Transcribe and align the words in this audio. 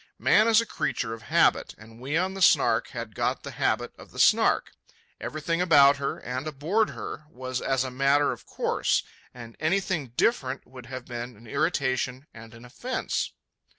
Man 0.17 0.47
is 0.47 0.59
a 0.59 0.65
creature 0.65 1.13
of 1.13 1.21
habit, 1.21 1.75
and 1.77 1.99
we 2.01 2.17
on 2.17 2.33
the 2.33 2.41
Snark 2.41 2.87
had 2.87 3.13
got 3.13 3.43
the 3.43 3.51
habit 3.51 3.93
of 3.99 4.09
the 4.09 4.17
Snark. 4.17 4.71
Everything 5.19 5.61
about 5.61 5.97
her 5.97 6.17
and 6.17 6.47
aboard 6.47 6.89
her 6.89 7.25
was 7.29 7.61
as 7.61 7.83
a 7.83 7.91
matter 7.91 8.31
of 8.31 8.47
course, 8.47 9.03
and 9.31 9.55
anything 9.59 10.07
different 10.17 10.65
would 10.65 10.87
have 10.87 11.05
been 11.05 11.37
an 11.37 11.45
irritation 11.45 12.25
and 12.33 12.55
an 12.55 12.65
offence. 12.65 13.31